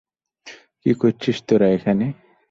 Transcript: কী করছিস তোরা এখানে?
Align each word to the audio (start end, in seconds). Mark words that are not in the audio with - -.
কী 0.81 0.91
করছিস 1.01 1.37
তোরা 1.47 1.67
এখানে? 1.77 2.05